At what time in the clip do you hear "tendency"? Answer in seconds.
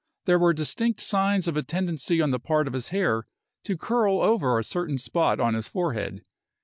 1.61-2.21